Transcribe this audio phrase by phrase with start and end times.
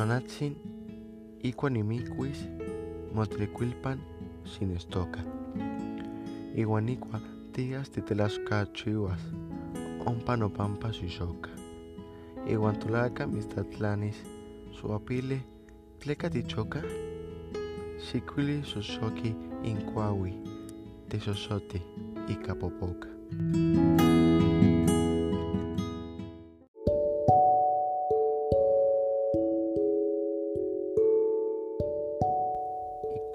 [0.00, 0.56] Nonatsin,
[1.42, 2.48] ikuan nimikuis,
[3.14, 3.98] motlikuilpan
[4.44, 5.20] sinestoka.
[6.56, 7.20] Iuan ikua
[7.52, 9.20] tias titelascachiuas,
[10.06, 11.50] ompa nopampa xixoka.
[12.46, 14.16] Iuan tolaka mistatlanis,
[14.72, 15.42] suapili,
[15.98, 16.80] tleka tichoka?
[17.98, 20.32] Xikuili xoxoki inkuaui,
[21.08, 21.82] texoxoti
[22.28, 22.54] ika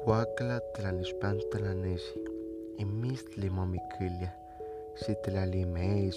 [0.05, 0.35] popoka.
[0.35, 2.19] Ikuakla tlanixpantlanesi,
[2.77, 4.31] imistli momikilia,
[4.95, 6.11] xitlalime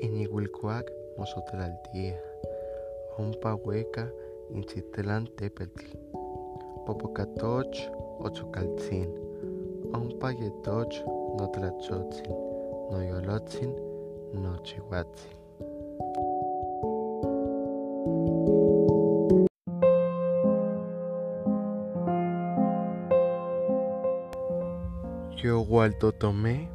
[0.00, 0.86] inihuilkuak
[1.18, 2.14] mosotlaltia,
[3.18, 4.06] ompa weka
[4.54, 5.84] intzitlan tepetl,
[6.86, 7.76] popokatoch
[8.20, 9.10] otzokaltzin,
[9.92, 10.94] ompa yetoch
[11.38, 12.34] notlatzotzin,
[12.90, 13.74] noyolotzin,
[25.44, 25.48] nochiuatzin.
[25.48, 26.68] Yowaltotomeh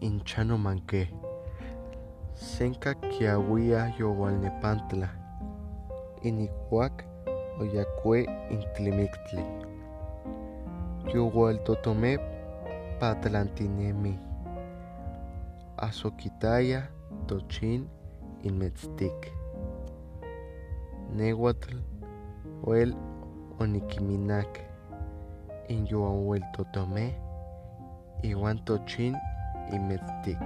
[0.00, 1.08] inchan omankeh,
[2.34, 5.08] senka kiauia yowalnepantla,
[6.22, 7.04] inikuak
[7.60, 9.44] oyakue intlimiktli.
[11.14, 12.18] Yowaltotomeh
[12.98, 14.18] patlantinemi,
[15.76, 16.88] asokitaya
[17.26, 17.88] tochin
[18.42, 19.32] inmetztik.
[21.16, 21.76] Nehuatl
[22.64, 22.94] wel
[23.60, 24.60] onikiminac,
[25.68, 27.25] inyoueltotomeh
[28.26, 29.14] iuan tochin
[29.72, 30.42] inmetztik.